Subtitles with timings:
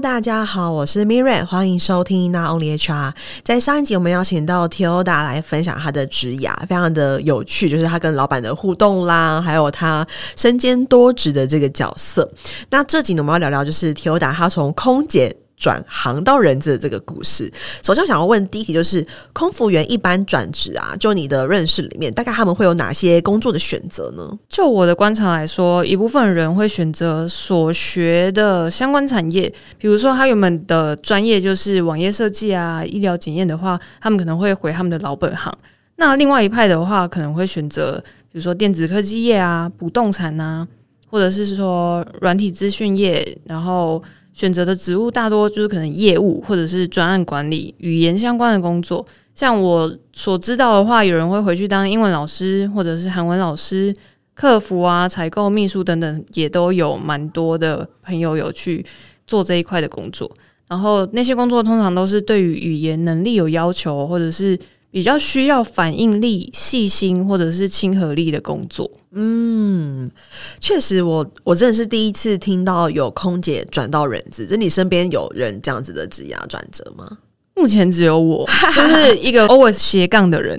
[0.00, 3.12] 大家好，我是 Mirre，欢迎收听 Only HR。
[3.44, 12.28] 在上一集，我们邀请到 Tioda 来分享他的职涯，非常的有趣，就是他跟老板的互动啦，还有他身兼多职的这个角色。
[12.70, 15.36] 那这集呢，我们要聊聊，就是 Tioda 她从空姐。
[15.62, 17.48] 转行到人资的这个故事，
[17.84, 24.28] 首先我想要问第一题，就是空服员一般转职啊，就你的认识里面，大概他们会有哪些工作的选择呢？
[24.48, 29.48] 就我的观察来说，一部分人会选择所学的相关产业，
[29.78, 35.56] 比如说他原本的专业就是网页设计啊、医疗检验的话，他们可能会回他们的老本行。
[35.94, 40.66] 那另外一派的话，可能会选择比如说电子科技业啊、不动产啊，
[41.08, 44.02] 或者是说软体资讯业，然后。
[44.32, 49.06] 选择的职务大多就是可能业务或者是专案管理、语言相关的工作。
[49.34, 53.94] 像我所知道的话，有人会回去当英文老师，或者是韩文老师、
[54.34, 58.84] 客服啊、采购、秘书等等，也都有蛮多的朋友有去
[59.26, 60.30] 做这一块的工作。
[60.68, 64.58] 然后那些工作通常都是对于语言能力有要求，或者是
[64.90, 68.90] 比较需要反应力、细心或者是亲和力的工作。
[69.14, 70.10] 嗯，
[70.58, 74.46] 确实我，我我真的是第一次听到有空姐转到人资。
[74.46, 77.18] 就你身边有人这样子的职业转折吗？
[77.54, 80.58] 目前只有我， 就是一个 always 斜杠的人。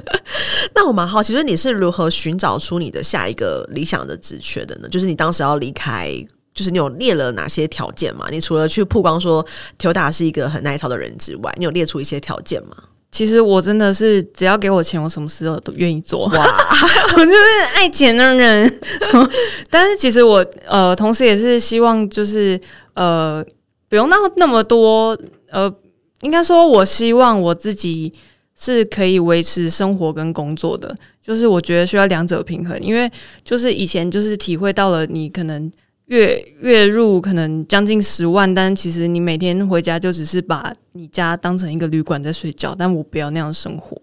[0.74, 4.88] 那我蛮好奇，就是你是如何寻找出你的下一个理想的职缺的呢？
[4.90, 6.12] 就是你当时要离开，
[6.54, 8.26] 就是你有列了哪些条件吗？
[8.30, 9.44] 你除了去曝光说
[9.78, 12.76] Tilda 是一个很耐操的人之外，你有列出一些条件吗？
[13.10, 16.26] 其实我真的是只要给我钱，我什么事都愿意做。
[16.26, 16.46] 哇，
[17.16, 17.36] 我就是
[17.74, 18.80] 爱钱的人。
[19.70, 22.60] 但是其实我呃，同时也是希望就是
[22.94, 23.44] 呃，
[23.88, 25.18] 不用那那么多
[25.50, 25.74] 呃，
[26.20, 28.12] 应该说我希望我自己
[28.54, 30.94] 是可以维持生活跟工作的。
[31.20, 33.10] 就是我觉得需要两者平衡，因为
[33.42, 35.72] 就是以前就是体会到了你可能。
[36.08, 42.74] 月月入可能将近十万，但其实你每天回家就只是把你家当成一个旅馆在睡觉。
[42.74, 43.96] 但我不要那样生活，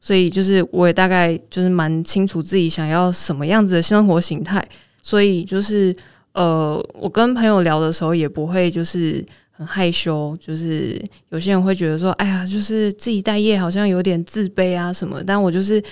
[0.00, 4.66] 所以就是我也大概就是蛮清楚自己想要什么样子的生活形态。
[5.02, 5.94] 所以就是
[6.32, 10.98] 呃，我跟朋友聊的时候也不会就是很害羞，就是
[11.28, 15.22] 有些人会觉得说，哎呀，就是自己待业好像有点自卑啊什么。
[15.22, 15.82] 但我就是。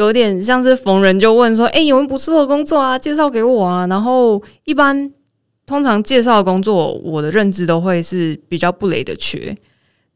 [0.00, 2.98] 有点像是逢人就问说：“哎、有没有不错的工作啊？
[2.98, 5.12] 介绍给我啊！”然后一般
[5.66, 9.54] 通常介绍工作，我的认知都会是比较不雷的缺。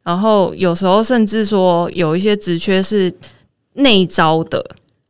[0.02, 3.12] 然后有时候甚至说有一些职缺是
[3.74, 4.64] 内招的、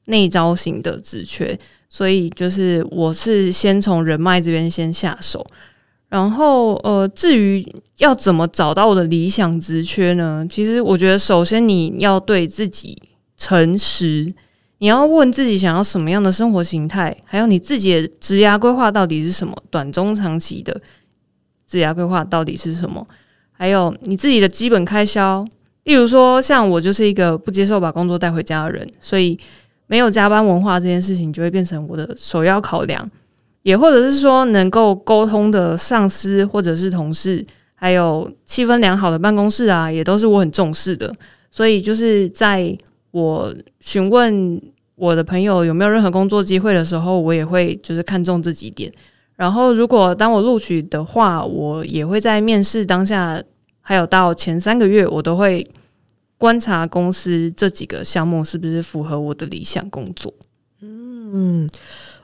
[0.07, 1.57] 内招型的职缺，
[1.89, 5.47] 所以就是我是先从人脉这边先下手。
[6.09, 7.65] 然后呃，至于
[7.99, 10.45] 要怎么找到我的理想职缺呢？
[10.51, 13.01] 其实我觉得首先你要对自己
[13.37, 14.29] 诚实。
[14.79, 19.57] 你要问自己想要什么样的生活形态，还有你自己的职涯规划到底是什么？
[19.71, 20.79] 短中长期的
[21.67, 23.07] 职涯规划到底是什么？
[23.53, 25.45] 还有你自己的基本开销，
[25.85, 29.39] 例如说，像我就是一个不接受把工作带回家的人，所以
[29.87, 33.11] 没有加班文化这件事情就会变成我的首要考量。
[33.63, 41.15] 也或者是说，能够沟通的上司或者是同事，还有气氛良好的办公室啊，也都是我很重视的。
[41.51, 42.77] 所以就是在
[43.15, 44.61] 我询问。
[44.97, 48.89] 我的朋友有没有任何工作机会的时候，我也会就是看重这几点。
[49.35, 53.43] 然后，如果当我录取的话，我也会在面试当下，
[53.81, 55.69] 还有到前三个月，我都会
[56.39, 60.33] 观察公司这几个项目是不是符合我的理想工作。
[60.81, 61.69] 嗯，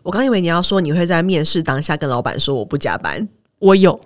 [0.05, 3.28] 我刚以为你要说你会在面试当下跟老板说我不加班，
[3.59, 3.99] 我有，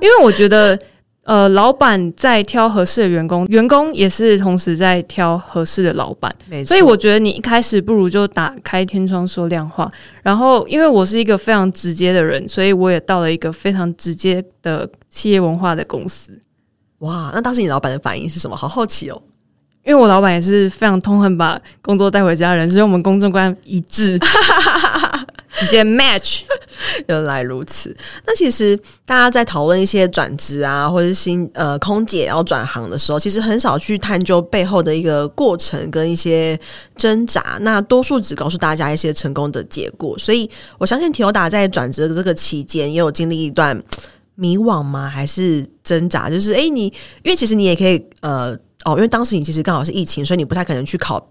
[0.00, 0.80] 因为我觉得。
[1.26, 6.32] 呃，老板在挑合适的员工，员工也是同时在挑合适的老板。
[6.64, 9.90] 所以我觉得你一开始不如就打开天窗说亮话。
[10.22, 16.40] 然后，因为我是一个非常直接的人，所以我也到了一个非常直接的企业文化的公司。
[17.00, 18.56] 哇，那当时你老板的反应是什么？
[18.56, 19.20] 好好奇哦。
[19.84, 24.16] 因为我老板也是非常痛恨把工作带回家的人，所以我们工作观一致。
[25.58, 26.40] 直接 match，
[27.08, 27.94] 原来如此。
[28.26, 36.58] 那其实大家在讨论一些转职啊，或者是新呃空姐要转行的时候，其实很少去探究背后的一个过程跟一些
[36.96, 37.58] 挣扎。
[37.62, 40.18] 那多数只告诉大家一些成功的结果。
[40.18, 40.48] 所以
[40.78, 43.82] 我相信提欧达在转职的这个期间，也有经历一段
[44.34, 45.08] 迷惘吗？
[45.08, 46.28] 还是挣扎？
[46.28, 46.84] 就是诶，你
[47.22, 48.52] 因为其实你也可以呃
[48.84, 51.26] 哦，因为当时你其实刚好是疫情，所以你不太可能去考。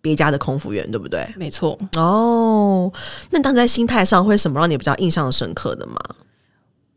[0.00, 1.26] 别家的空服员对不对？
[1.36, 1.78] 没错。
[1.96, 2.90] 哦，
[3.30, 5.96] 那当时在心态上会什么让你比较印象深刻的吗？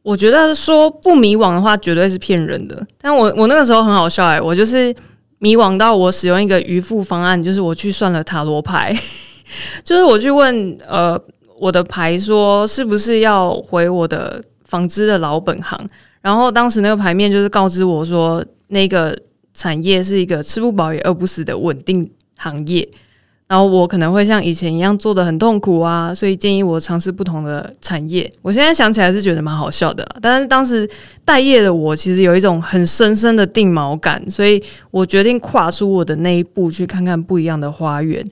[0.02, 2.86] 我觉得说不迷惘的话，绝对是骗人的。
[3.00, 4.94] 但我我那个时候很好笑哎、欸，我就是
[5.40, 8.94] 迷惘到我使用一个渔夫方案，就是我去算了塔罗牌，
[9.84, 11.18] 就是我去问呃
[11.58, 15.80] 我的牌说是不是要回我的纺织的老本行。
[16.22, 19.18] 然后当时那个牌面就是告知我说，那个
[19.54, 22.88] 产业是一个吃不饱也饿不死的稳定行业。
[23.46, 28.32] 然后我可能会像以前一样做的很痛苦啊，所以建议我尝试不同的产业。
[28.42, 30.90] 我现在想起来是觉得蛮好笑的，但是当时
[31.24, 38.26] 待业的我其实有一种很深深的定锚感，所以我决定跨出我的那一步，去看看不一样的花园。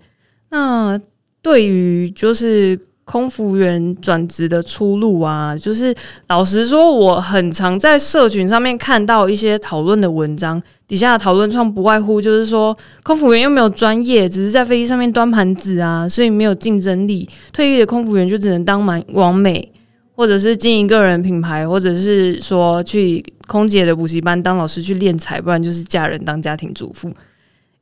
[0.50, 1.00] 那
[1.42, 2.80] 对于就是。
[3.12, 5.94] 空服员转职的出路啊，就是
[6.30, 17.28] 老实说，我很常在社群上面看到一些讨论的文章，底下的讨论创不外乎就是说，空服员又没有专业，只是在飞机上面端盘子啊，所以没有竞争力。
[17.52, 19.74] 退役的空服员就只能当满王美，
[20.16, 27.10] 或者是经营个人品牌，或者是说去空姐的补习班当老师去练才，不然就是嫁人当家庭主妇。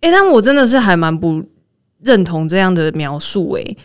[0.02, 1.44] 诶、但我真的是还蛮不
[2.02, 3.78] 认同这样的描述诶、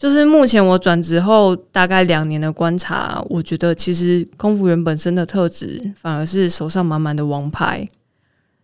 [0.00, 7.86] 就是目前我转职后大概两年的观察，我觉得其实空服员本身的特质反而是手上满满的王牌。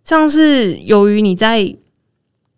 [0.03, 1.77] 像是由于你在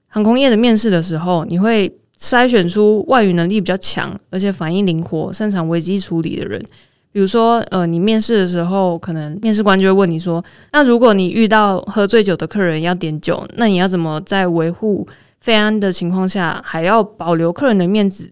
[0.06, 6.64] 航空业的面试的时候，你会筛选出外语能力比较强，而且反应灵活、擅长危机处理的人。
[7.10, 15.04] 比如说，呃，你面试的时候，可能面试官就会问你说：“那如果你遇到喝醉酒的客人要点酒，那你要怎么在维护
[15.40, 18.30] 费安的情况下，还要保留客人的面子？”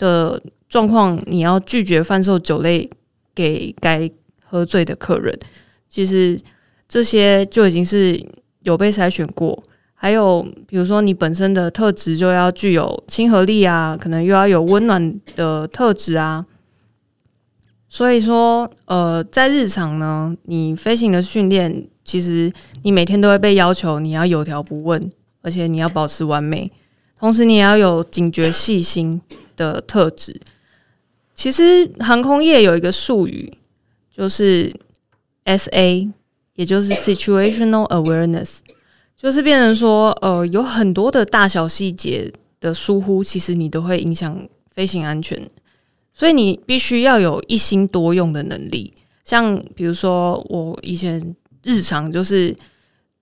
[0.00, 2.88] 的状况，你要拒绝贩售酒类
[3.34, 4.10] 给该
[4.42, 5.38] 喝醉的客人。
[5.88, 6.40] 其实
[6.88, 8.24] 这些就已经是
[8.62, 9.62] 有被筛选过。
[9.94, 16.46] 还有，比如说你本身的特质就要具有亲和力啊，可能又要有温暖的特质啊。
[17.86, 22.50] 所以说，呃，在日常呢，你飞行的训练，其实
[22.82, 25.12] 你每天都会被要求你要有条不紊，
[25.42, 26.72] 而且你要保持完美，
[27.18, 29.20] 同时你也要有警觉细心。
[29.60, 30.40] 的特质，
[31.34, 33.52] 其实航空业有一个术语，
[34.10, 34.72] 就是
[35.44, 36.10] SA，
[36.54, 38.60] 也就是 Situational Awareness，
[39.14, 45.38] 就是变成说，呃，有很多的大小细节的疏忽，其实你都会影响飞行安全，
[46.14, 48.94] 所以你必须要有一心多用的能力。
[49.22, 52.56] 像比如说，我以前日常就是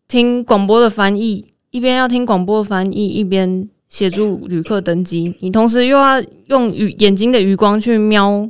[0.06, 3.68] 听广播的翻译，一边要听广播的翻译，一边。
[3.88, 8.48] 协助旅客登机，你同时又要用眼睛的余光去瞄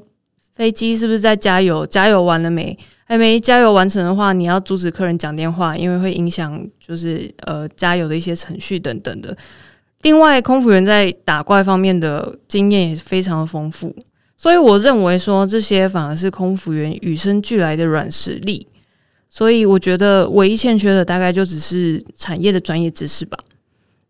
[0.54, 2.76] 飞机是不是在加油，加油完了没？
[3.04, 9.34] 还没加油完成的话，你要阻止客人讲电话，因为会影响就是呃加油的一些程序等等的。
[10.02, 13.96] 另外，空服员在打怪方面的经验也是非常的丰富，
[14.36, 18.66] 所以我认为说这些反而是空服员与生俱来的软实力。
[19.30, 23.38] 所以我觉得唯一欠缺的大概就只是产业的专业知识吧。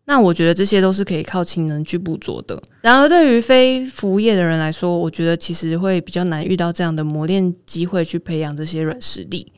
[0.09, 2.59] 那我觉得这些都是可以靠勤能去捕捉的。
[2.81, 9.53] 然而，对于非服务业的人来说，我觉得其实会比较难遇到这样的磨练机会去培养这些软实力。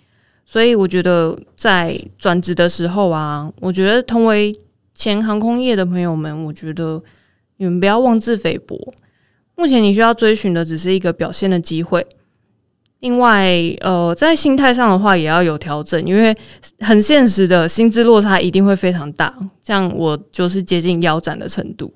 [0.46, 4.54] 所以，我觉得在转职的时候啊，我觉得同为
[4.94, 7.02] 前航空业的朋友们，我觉得
[7.56, 8.78] 你们不要妄自菲薄。
[9.56, 12.06] 目前你需要追寻的只是一个表现的机会。
[13.02, 13.52] 另外，
[13.82, 16.36] 呃，在心态上的话也要有调整，因为
[16.80, 19.34] 很现实的薪资落差一定会非常大，
[19.64, 21.94] 像我就是接近腰斩的程度。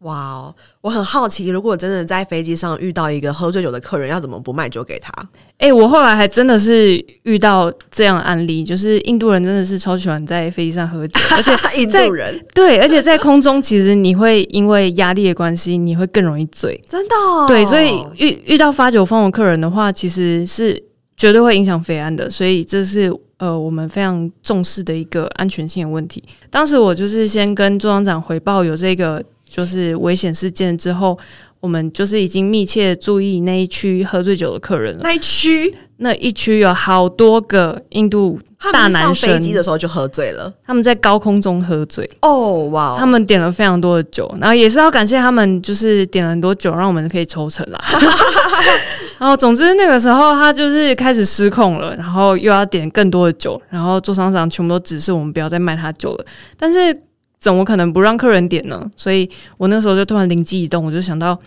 [0.00, 5.12] 哇哦，我很好奇，如果真的在飞机上遇到一个喝醉酒的客人，要怎么不卖酒给他？
[5.58, 17.46] 诶、欸，我后来还真的是遇到这样的案例，就是印度人真的是超喜欢在飞机上喝酒， 而且印度人对，而且在空中其实你会因为压力的关系，你会更容易醉，真的、哦。
[17.48, 20.80] 对，所以遇遇到发酒疯的客人的话，其实是
[21.16, 26.22] 绝对会影响飞安的，所以这是呃我们非常重视的一个安全性的问题。
[26.50, 29.20] 当时我就是先跟座舱长回报有这个。
[29.50, 31.18] 就是危险事件之后，
[31.60, 35.00] 我们就是已经密切注意那一区喝醉酒的客人了。
[35.02, 38.38] 那一区，那一区有好多个印度
[38.72, 39.34] 大男生。
[39.34, 42.08] 飞机的时候就喝醉了，他们在高空中喝醉。
[42.22, 42.96] 哦，哇！
[42.98, 47.80] 他们点了非常多的酒，然后也是要感谢他们，就是点了很多酒，让我们可以抽成啦。
[49.18, 56.24] 然后，总之那个时候他就是开始失控了，然后又要点更多的酒，然后座舱长全部都指示我们不要再卖他酒了，
[56.56, 56.96] 但是。
[57.40, 58.90] 怎么可能不让客人点呢？
[58.96, 61.38] 所以我那时候就突然灵机一动，我就想到，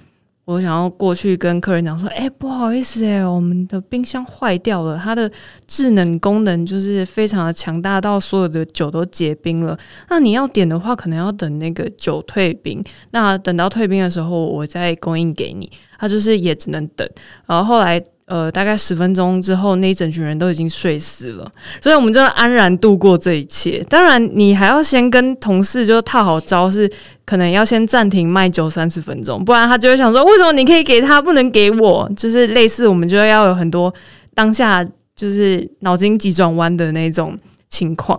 [0.46, 5.30] 我想要过去跟客人讲说：“哎，不好意思，哎，我们的冰箱坏掉了，它的
[5.68, 9.78] 制冷功能就是非常的强大，到所有的酒都结冰了。
[10.10, 12.84] 那你要点的话，可能要等那个酒退冰。
[13.12, 15.70] 那等到退冰的时候，我再供应给你。
[16.00, 17.08] 他就是也只能等。
[17.46, 23.86] 然后后来。”呃，大概十分钟之后，那一整群人都已经睡死了，所以我们就安然度过这一切。
[23.90, 26.90] 当然，你还要先跟同事就套好招，是
[27.26, 32.10] 可能要先暂停卖酒三十分钟，不然他就会想说，为什么你可以给他，不能给我？
[32.16, 33.94] 就是类似，我们就要有很多
[34.34, 34.82] 当下
[35.14, 38.18] 就是脑筋急转弯的那种情况。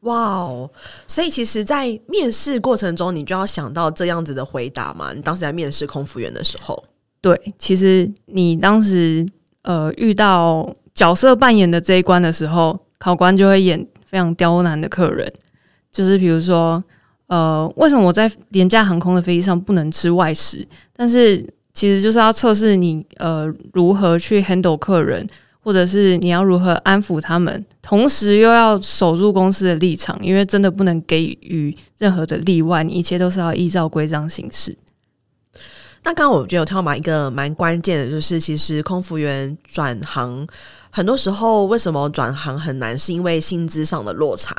[0.00, 0.68] 哇哦！
[1.06, 5.12] 所以其实，在面试过程中，你就要想到这样子的回答嘛？
[5.14, 6.82] 你当时在面试空服员的时候，
[7.22, 9.24] 对，其实你当时
[9.64, 15.30] 呃遇到角色扮演的这一关的时候，考官就会演非常刁难的客人，
[15.90, 16.82] 就是比如说，
[17.26, 20.66] 呃，为什么我在廉价航空的飞机上不能吃外食？
[20.96, 25.28] 但是其实就是要测试你呃如何去 handle 客人。
[25.66, 34.76] 或者是你要如何安抚他们，同时又要守住公司的立场，因为真的不能给予任何的例外，你一切都是要依照规章行事。
[36.06, 40.46] 那刚刚我觉得有听到嘛，一个蛮关键的，就是其实空服员转行，
[40.90, 44.54] 很多时候为什么转行很难，是因为薪资上的落差。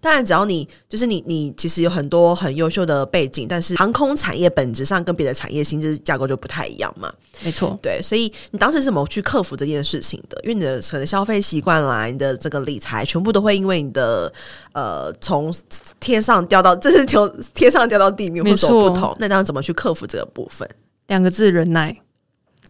[0.00, 7.12] 当然，只要你就是你，你其实有很多很优秀的背景，但是航空产业本质上跟别的产业薪资架构就不太一样嘛。
[7.42, 10.40] 没错，对，所以你当时是怎么去克服这件事情的？
[10.42, 14.32] 因为你的可能消费习惯啦，你的这个理财，全部都会因为你的
[14.72, 15.54] 呃从
[16.00, 19.14] 天上掉到， 这是从天上掉到地面，会有不同。
[19.18, 20.68] 那当时怎么去克服这个部分？
[21.08, 21.96] 两个字：忍耐。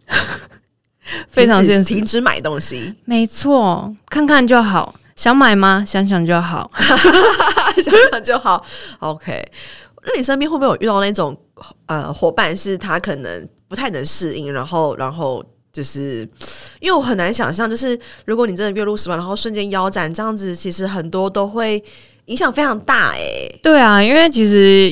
[1.27, 2.93] 非常现实，停止买东西。
[3.05, 4.95] 没错，看看就好。
[5.21, 5.85] 想买吗？
[5.85, 6.67] 想想就好，
[7.83, 8.65] 想想就好。
[8.97, 9.39] OK，
[10.03, 11.37] 那你身边会不会有遇到那种
[11.85, 16.27] 呃伙伴，是他可能不太能适应，然后然后就是
[16.79, 21.83] 因为我很难想象，就是如果你真的月入十万，然后瞬间腰斩这样子，其实很多都会
[22.25, 23.11] 影响非常大。
[23.11, 23.19] 哎，
[23.61, 24.91] 对啊，因为其实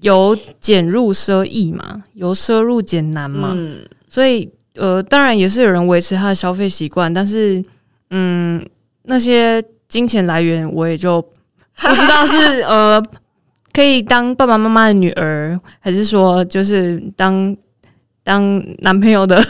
[0.00, 7.64] 由俭入奢易嘛，由奢入俭难嘛，嗯，所以呃，当然也是有人维持他的消费习惯，但是
[8.10, 8.60] 嗯。
[9.04, 11.20] 那些金钱来源，我也就
[11.76, 13.02] 不知道是呃，
[13.72, 17.56] 可以当爸爸妈妈的女儿，还是说就是当
[18.22, 19.44] 当男朋友的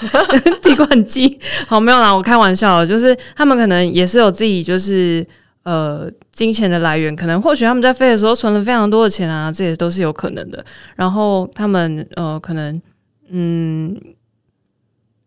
[0.62, 1.38] 提款机。
[1.66, 5.26] 好，没有啦，我开玩笑，就是他们可能也是有自己就是
[5.64, 10.64] 呃金钱的来源，可能或许他们在飞的时候存了非常多的钱啊，这也都是有可能的。
[10.96, 12.80] 然后他们呃可能
[13.30, 13.96] 嗯。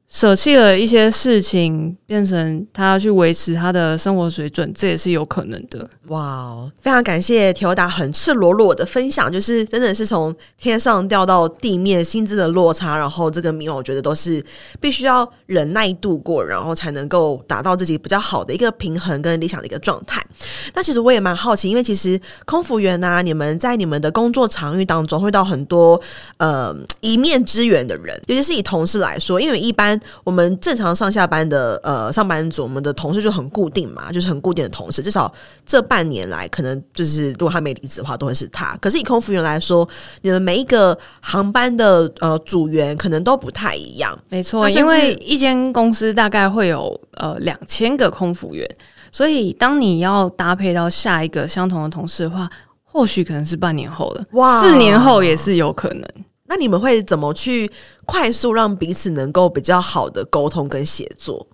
[0.09, 5.87] 舍弃了一些事情，变成他要去维持他的生活水准，这也是有可能的。
[6.07, 14.41] 哇哦，非常感谢 Tilda 很赤裸裸的分享，就是真的是从天上掉到地面，薪资的落差，然后这个迷惘，我觉得都是
[14.79, 20.25] 必须要忍耐度过，然后才能够达到自己比较好的一个平衡跟理想的一个状态。
[20.73, 26.01] 那其实我也蛮好奇，因为其实空服员啊，你们在你们的工作场域当中会到很多
[26.37, 30.10] 呃一面之缘的人，尤其是以同事来说，因为一般般。
[30.24, 35.01] 我们正常上下班的呃上班族，我们的同事就很固定嘛，就是很固定的同事。
[35.01, 35.32] 至少
[35.66, 38.77] 这半年来，可能就是如果他没离职的话，都会是他。
[38.82, 39.88] 可是以空服员来说，
[40.22, 44.18] 你们每一个航班的呃组员可能都不太一样。
[44.30, 48.70] 没错，因为一间公司大概会有呃两千个空服员，
[49.12, 52.50] 所以当你要搭配到下一个相同的同事的话，
[52.84, 56.08] 或许可能是半年后了，哇，四年后也是有可能。
[56.48, 57.70] 那你们会怎么去
[58.06, 61.46] 快速让彼此能够比较好的沟通跟协作？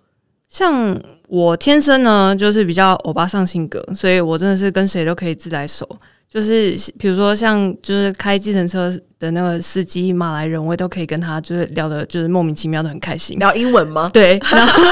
[0.50, 0.96] 像
[1.28, 5.88] 我天生呢，就是比较欧巴上性格，所以我真的是跟谁都可以自来熟。
[6.30, 13.38] 就是比如说像就是开计程车的那个司机马来人，我也都可以跟他就是聊的，就是莫名其妙的很开心。
[13.38, 14.10] 聊英文吗？
[14.14, 14.84] 对，然后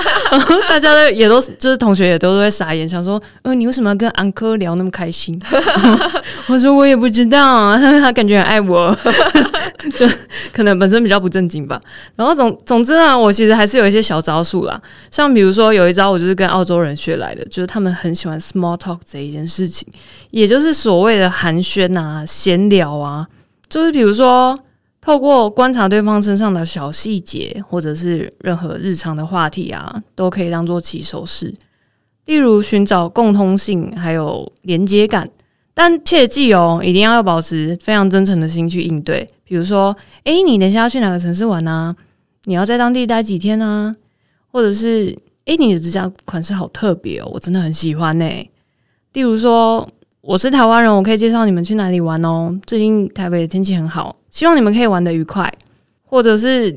[0.70, 5.39] 大家都也都就是同学也都会傻眼，想说，呃，你为什么要跟安科聊那么开心？
[6.48, 8.96] 我说我也不知道啊， 他感觉很爱我，
[9.97, 10.07] 就
[10.53, 11.81] 可能本身比较不正经吧。
[12.15, 19.88] 然后总总之啊，我其实还是有一些小招数啦，像比如说有一招，我就是跟澳洲人学来的，就是他们很喜欢 small talk 这一件事情，
[20.29, 21.31] 也就是所谓的。
[21.41, 23.25] 寒暄啊，闲聊啊，
[23.67, 24.55] 就是比如说，
[25.00, 31.51] 透过观察对方身上的小细节，或者是任何日常的话题啊，都可以当做起手式。
[32.25, 35.27] 例如寻找共通性，还有连接感。
[35.73, 39.27] 但切记哦，一定要要保持非常真诚的心去应对。
[39.43, 41.95] 比如说，诶，你等一下要去哪个城市玩啊？
[42.45, 43.95] 你要在当地待几天啊？
[44.51, 48.25] 或者是，诶，你的指甲款式好特别哦，我真的很喜欢呢。
[49.13, 49.87] 例如说。
[50.23, 52.55] 我是台湾人，我可以介绍你们去哪里玩哦。
[52.67, 55.51] 最近台北的天气很好，希望你们可以玩得愉快。
[56.03, 56.71] 或者是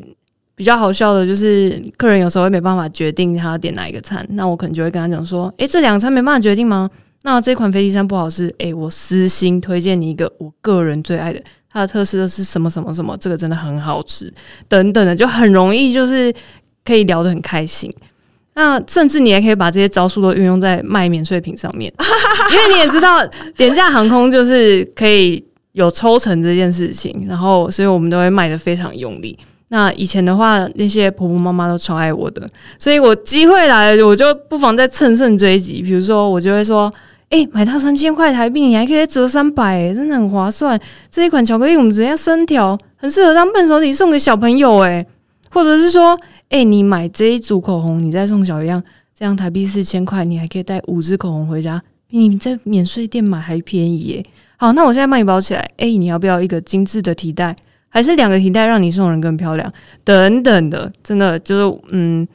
[0.55, 6.89] 比较好笑的，就是客人有时候会没办法决定他要点哪一个餐，那我可能就会跟他讲说：“诶，这两餐没办法决定吗？
[7.25, 14.33] 那这款飞机餐不好吃，诶，我私心推荐你一个我个人最爱的，它的特色是什么什么什么，这个真的很好吃，
[14.69, 16.33] 等等的，就很容易就是
[16.85, 17.93] 可以聊得很开心。”
[18.57, 21.93] 那甚至你还可以把这些招数都运用在卖免税品上面，
[22.53, 23.19] 因为你也知道
[23.57, 29.37] 廉价航空就是可以有抽成这件事情，然后所以我们都会卖的非常用力。
[29.69, 35.83] 那以前的话，那些婆婆妈妈都超爱我的，所以我机会来了，我就不妨再乘胜追击。
[35.83, 36.93] 比如说，我就会说
[37.31, 40.79] ：“哎、买它三千块台币，你还可以折三百，真的很划算。
[41.11, 44.79] 这一款巧克力，我们直接生条，很适合当伴手礼送给小朋友。
[44.81, 45.05] 哎，
[45.51, 46.19] 或者是说，
[46.51, 48.83] 哎、你买这一组口红，你再送小样，
[49.17, 54.25] 这样台币四千块，你还可以带五支口红回家，比你在免税店买还便宜耶。
[54.57, 55.71] 好，那我现在帮你包起来。
[55.79, 57.55] 哎、你要不要一个精致的提袋？”
[57.89, 62.27] 还是两个提袋让你送人更漂亮，等等的，真的就是，嗯，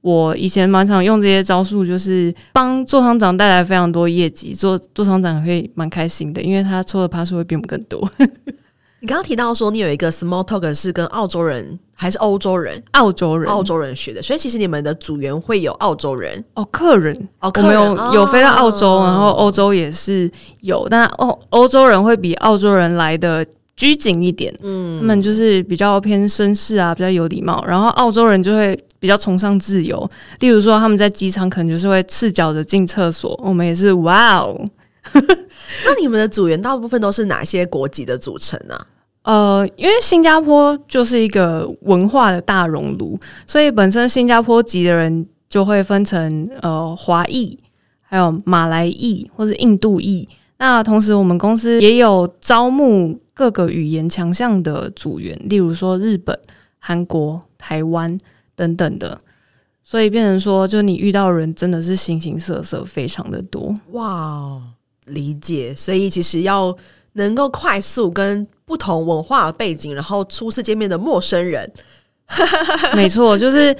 [0.00, 8.08] 我以前蛮常用这些招数，就是帮座舱长带来非常多业绩，做座舱长会蛮开心的，因为他抽的趴数会比我们更多。
[9.00, 12.82] 你刚刚提到说你有一个 small talk 是跟澳洲人还是欧洲人？
[12.92, 20.30] 澳洲人，澳洲人学的，所以其实你们的组员会有澳洲人哦，客人哦，客人我们有有飞到澳洲，哦、然后欧洲也是
[20.62, 23.44] 有，但欧欧洲人会比澳洲人来的。
[23.78, 27.64] 拘谨一点，嗯，他们就是比较偏绅士啊，比较有礼貌。
[27.64, 34.60] 然后澳洲人就会比较崇尚自由，例如说他们在机场可能就是会赤脚的进厕所，我们也是哇哦。
[35.14, 38.74] 那你们的组员大部分都是哪些国籍的组成呢？
[39.22, 39.62] 啊？
[39.62, 43.16] 呃，因为新加坡就是一个文化的大熔炉，
[43.46, 47.56] 所以本身新加坡籍的人就会分成呃华裔，
[48.02, 50.28] 还有马来裔或者印度裔。
[50.58, 53.18] 那同时我们公司也有招募。
[53.38, 56.36] 各个语言强项的组员，例如说日本、
[56.80, 58.18] 韩国、台湾
[58.56, 59.16] 等等的，
[59.84, 63.72] 所以变成说，就你遇到的人真的是形形色色，非常的多。
[63.92, 64.60] 哇，
[65.04, 65.72] 理解。
[65.76, 66.76] 所以其实要
[67.12, 71.72] 能够快速跟不同文化背景，然后初次见面的陌生人，
[72.96, 73.72] 没错，就是。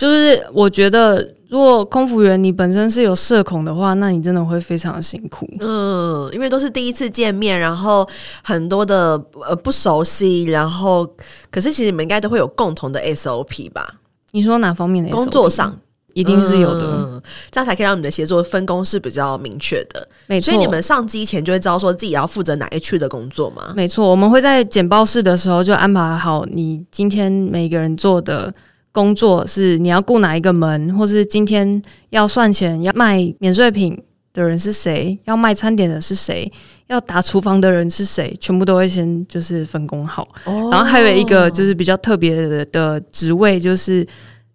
[0.00, 5.46] 就是我觉得，如果空服员你本身是有社恐的话，那你真的会非常辛苦。
[5.60, 8.08] 嗯，因为都是第一次见面，然后
[8.42, 11.06] 很多的呃不熟悉，然后
[11.50, 13.96] 可是其实你们应该都会有共同的 SOP 吧？
[14.30, 15.14] 你说哪方面的 SOP？
[15.16, 15.78] 工作上
[16.14, 20.08] 一定是有的，嗯，这样才可以让你们的协作分工是比较明确的。
[20.28, 23.74] 没错，所以你们上机前就会知道说自己要负责哪一区的工作吗？
[23.76, 28.50] 没错，我们会在简报室的时候就安排好你今天每个人做的。
[28.92, 33.96] 工作是你要顾哪一个门，或是今天要算钱、要卖免税品
[34.32, 36.50] 的人是谁，要卖餐点的是谁，
[36.88, 40.26] 要打厨房的人是谁，全部都会先就是分工好。
[40.44, 40.72] Oh.
[40.72, 44.06] 然后还有一个就是比较特别的的职位，就是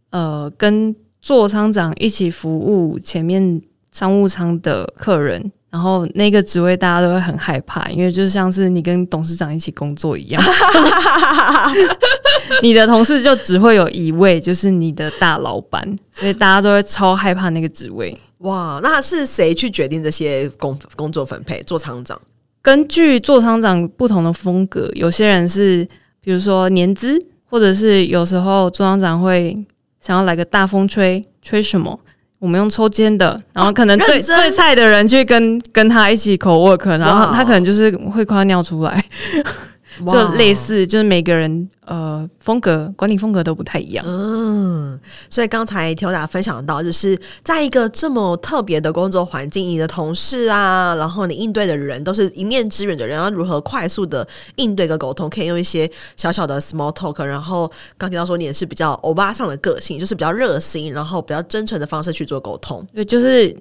[0.10, 5.52] 呃跟座舱长一起服务前面商务舱的客人。
[5.76, 10.42] 然后那个职位大家都会很害怕，因为就像是你跟董事长一起工作一样，
[12.64, 15.84] 你的同事就只会有一位，就是你的大老板，
[16.14, 18.18] 所以大家都会超害怕那个职位。
[18.38, 21.62] 哇，那是谁去决定这些工工作分配？
[21.64, 22.18] 做厂长
[22.62, 25.86] 根据做厂长不同的风格，有些人是
[26.22, 29.54] 比如说年资，或者是有时候做厂长会
[30.00, 32.00] 想要来个大风吹，吹什么？
[32.46, 39.04] 我们用抽签的，然后可能最、哦、最菜的人去跟跟他一起 co work，然后他可能就是会快尿出来。
[40.08, 44.04] 就类似，就是每个人呃风格管理风格都不太一样。
[44.08, 55.30] 嗯，所以刚才听大家分享到，就是在一个这么特别的工作环境，你的同事啊，然后你应对的人都是一面之缘的人，要如何快速的应对跟沟通？
[55.30, 62.86] 可以用一些小小的 small talk，然后刚提到说你也是比较欧巴上的个性，就是比较热心，然后比较真诚的方式去做沟通。
[62.94, 63.56] 对，就是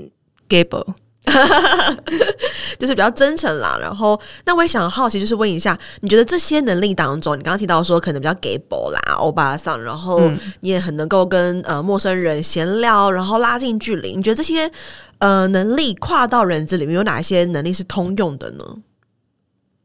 [0.49, 0.85] gable。
[2.79, 10.21] 就是比较真诚啦，然后那我也想好奇，就是问一下，你觉得这些能力当中，你刚刚提到说可能比较给博啦、欧巴桑，然后
[10.61, 14.15] 你也很能够跟呃陌生人闲聊，然后拉近距离。
[14.15, 14.71] 你觉得这些
[15.19, 18.65] 呃能力跨到人资里面有哪些能力是通用的呢？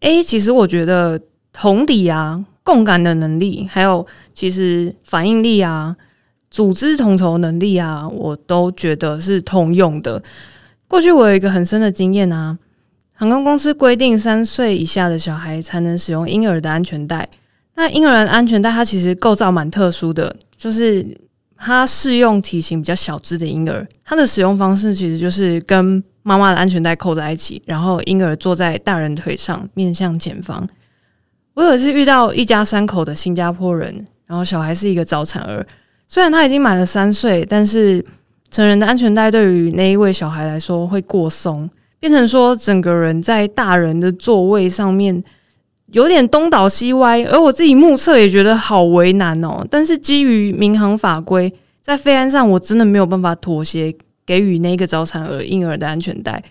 [0.02, 1.19] 诶，其实我觉得
[1.54, 5.95] 同理啊、共感的能力，还有其实反应力啊、
[6.52, 10.21] 组织统筹能力啊，我都觉得是通用的。
[10.89, 12.58] 过去我有一个很深的经验啊，
[13.13, 17.30] 航空公司规定三岁以下的小孩才能使用婴儿的安全带。
[17.75, 21.06] 那婴儿的安全带它其实构造蛮特殊的，就是
[21.56, 23.88] 它适用体型比较小只的婴儿。
[24.04, 30.67] 它的使用方式其实就是跟妈妈的安全带扣在一起，然后婴儿坐在大人腿上，面向前方。
[31.54, 33.93] 我有一次遇到一家三口的新加坡人，
[34.25, 35.63] 然后小孩是一个早产儿，
[36.08, 38.04] 虽然他已经满了三岁，但是。
[38.51, 45.23] 成人的安全带对于那一位小孩来说会过松，变成说整个人在大人的座位上面
[45.91, 49.65] 有点东倒西歪，而我自己目测也觉得好为难哦。
[49.69, 53.93] 但是基于民航法规，在飞安上我真的没有办法妥协，
[54.25, 56.43] 给予那个早产儿婴儿的安全带。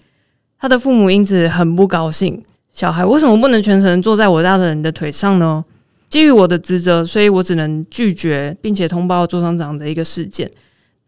[0.60, 5.64] 他的父母因此很不高兴，小孩为什么不能全程坐在我大人的腿上呢？
[6.08, 10.50] 基于我的职责，所以我只能拒绝，并且通报座舱长的一个事件。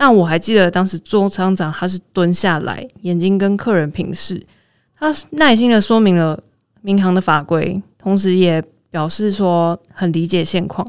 [0.00, 4.42] 那我还记得当时座舱长他是蹲下来，眼睛跟客人平视，
[4.98, 6.42] 他耐心的说明了
[6.80, 10.88] 民航的法规，同时也表示说很理解现况。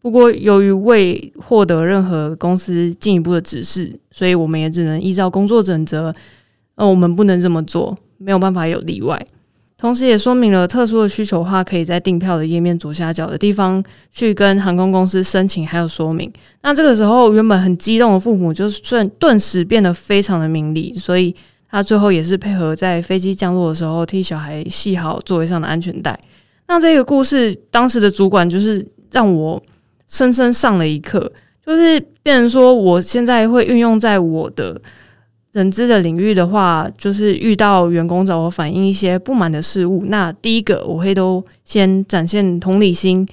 [0.00, 6.14] 不过由于未获得任何公司进一步的指示，所以我们也只能依照工作准则，
[6.76, 9.26] 呃，我们不能这么做，没有办法有例外。
[9.84, 16.32] 同时也说明了特殊的需求话，可以在订票的页面左下角的地方去跟航空公司申请，还有说明。
[16.62, 21.36] 那这个时候，原本很激动的父母就瞬顿时变得非常的明理，所以
[21.70, 26.18] 他最后也是配合在飞机降落的时候替小孩系好座位上的安全带。
[26.66, 29.62] 那这个故事，当时的主管就是让我
[30.08, 31.30] 深深上了一课，
[31.66, 34.80] 就是变成说，我现在会运用在我的。
[35.54, 43.24] 人资的领域的话，就是遇到员工找我反映一些不满的事物，那第一个我会都先展现同理心，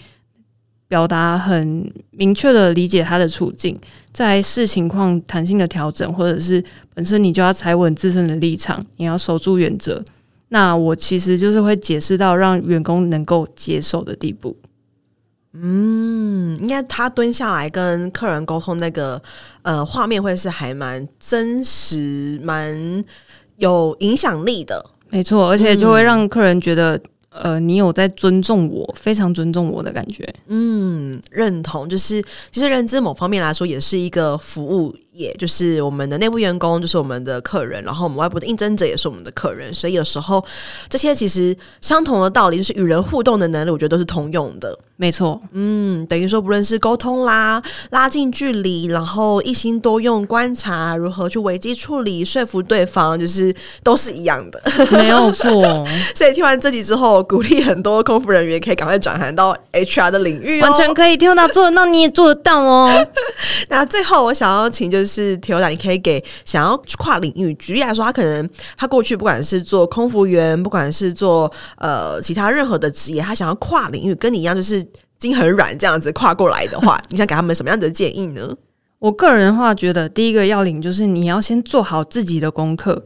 [0.87, 3.75] 表达很明确的理解他的处境，
[4.13, 10.03] 在视情况弹性的调整，或者是本身你就要踩稳自身的立场，你要守住原则。
[10.49, 14.55] 那我其实就是会解释到让员工能够接受的地步。
[15.53, 19.21] 嗯，应该他蹲下来跟客人沟通那个
[19.63, 23.03] 呃画面会是还蛮真实、蛮
[23.57, 26.95] 有影响力的，没错，而且就会让客人觉得、
[27.31, 30.27] 嗯、呃你有在尊重我，非常尊重我的感觉。
[30.47, 34.95] 嗯，认同，就是其实认知某方面来说也是一个服务。
[35.21, 40.43] 也就是我们的内部员工，就是我们的客人，然后我们外部的应征者也是我们的客人，所以有时候
[40.89, 44.75] 这些其实相同的道理，就是与人互动的能力，我觉得都是通用的。
[44.95, 53.53] 没错，嗯，等于说不论是沟通啦、拉近距离，然后一心多用、观察如何去危机处理、说服对方，就是
[53.83, 55.51] 都是一样的，没有错。
[56.13, 63.07] 所以听完这集之后，鼓励很多空服人员可以赶快转行到 HR 的领域哦，完全可以听到，做得到你也做得到哦。
[63.69, 65.10] 那最后我想要请就是。
[65.11, 74.85] 是 Tilda，你可以给想要跨领域，举例来说，他可能他过去不管是做空服员，不管是做呃其他任何的职业，他想要跨领域，跟你一样就是
[75.19, 78.55] 筋很软这样子跨过来的话，你想给他们什么样的建议呢？
[78.99, 83.03] 我个人的话，觉得第一个要领就是你要先做好自己的功课。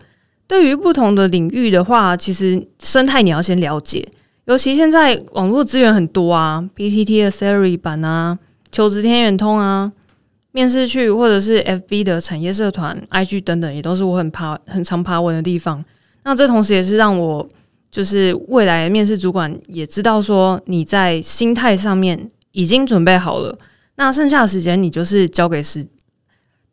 [0.48, 4.08] 对于不同的领域的话，其实生态你要先了解，
[4.46, 8.38] 尤其现在网络资源很多啊，PTT 的 Siri 版啊，
[8.72, 9.92] 求职天眼通啊。
[10.56, 15.84] 面试去，或者是 FB 的产业社团、IG 等等，也都是我很爬、很常爬文的地方。
[16.24, 17.46] 那这同时也是让我，
[17.92, 23.60] 就是未来面试主管也知道说你在心态上面已经准备好了。
[23.98, 25.86] 那剩下的时间你就是交给时，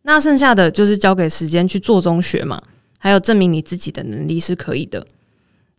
[0.02, 2.62] 那剩下的就是交给时间去做中学嘛，
[3.00, 5.04] 还有证明你自己的能力是可以的。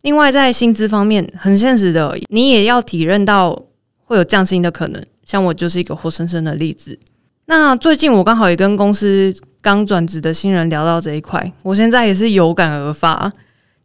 [0.02, 3.64] 另外在薪资方面，很现实的，你也要体认到
[4.04, 5.02] 会有降薪的可能。
[5.24, 6.98] 像我就是一个活生生的例子。
[7.46, 13.30] 那最近我刚好也跟公司刚转职的新人聊到这一块，我现在也是有感而发，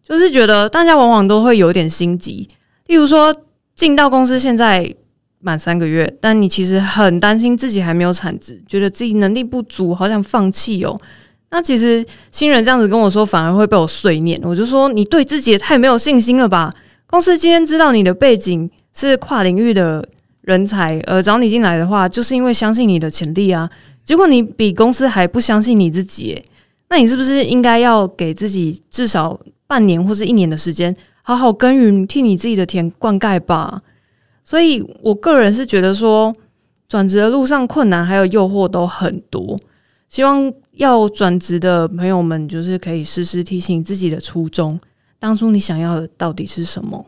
[0.01, 2.47] 就是觉得大家往往都会有点心急。
[2.87, 3.35] 例如说，
[3.75, 4.89] 进到公司现在
[5.41, 10.97] 满三个月，但你其实很担心自己还没有产值，觉得自己能力不足，好想放弃哦。
[11.51, 14.39] 那其实新人这样子跟我说，反而会被我碎念。
[14.43, 16.71] 我就说，你对自己也太没有信心了吧？
[17.07, 20.07] 公司今天知道你的背景是跨领域的。
[20.41, 23.69] 人才呃找你进来的话，就是因为相信你的潜力啊。
[24.03, 26.41] 结果你比公司还不相信你自己，
[26.89, 33.83] 那你是不是应该要给自己至少半年或是一年的时间，好好耕耘，替你自己的田灌溉吧？
[34.43, 36.33] 所以我个人是觉得说，
[36.87, 39.59] 转职的路上困难还有诱惑都很多，
[40.07, 44.79] 希望要转职的朋友们就是可以时时提醒自己的初衷，
[45.19, 47.05] 当初你想要的到底是什么？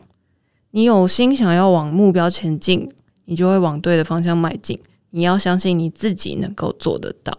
[0.70, 2.88] 你有心想要往目标前进。
[3.24, 4.80] 你就会往对的方向迈进。
[5.10, 7.36] 你要相信你自己能够做得到。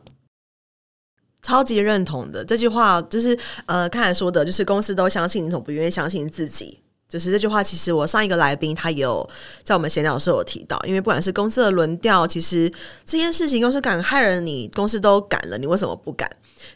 [1.42, 6.80] 超级认同的这句话，就是呃，刚才说的，就是公司都相信你，总不愿意相信自己。
[7.10, 9.30] 就是这句话，其实我上一个来宾他也有
[9.64, 12.72] 在我们闲聊的时候有提到，因为不管是公司的轮调，其实
[13.06, 16.30] 这件事情公司敢害人，你公司都敢了，你为什么不敢？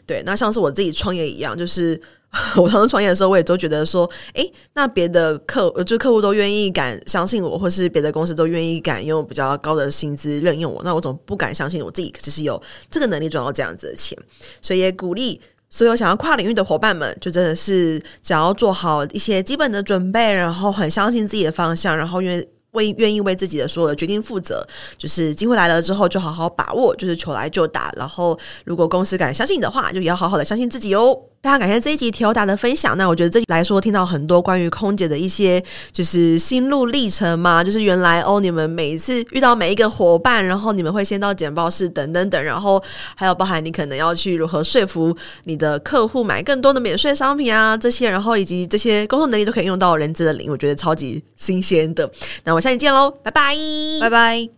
[0.06, 2.00] 对，那像是我自己创业一样，就是。
[2.56, 14.14] 我当时创业的时候，我也都觉得说，诶，那别的客就客户都愿意敢相信我，或是别的公司都愿意敢用比较高的薪资任用我，那我总不敢相信我自己其实有这个能力赚到这样子的钱。
[14.60, 24.66] 所以也鼓励所有想要跨领域的伙伴们，就真的是只要做好一些基本的准备，然后很相信自己的方向，然后愿为愿意为自己的所有的决定负责。
[24.96, 27.92] 就是机会来了之后，就好好把握，就是求来就打。
[27.96, 31.18] 然后如果公司敢相信你的话，就也要好好的相信自己哦。
[31.42, 32.96] 非常感谢这一集 Tilda 的分享。
[32.96, 42.82] 那我觉得这来说，听到很多关于空姐的一些就是心路历程嘛，就是原来哦，你们每一次遇到每一个伙伴，然后你们会先到简报室等等等，然后
[43.14, 52.10] 还有包含你可能要去如何说服你的客户买更多的免税商品啊这些，然后以及这些沟通能力都可以用到人资的领，我觉得超级新鲜的。
[52.44, 53.54] 那我下期见喽，拜拜，
[54.00, 54.57] 拜拜。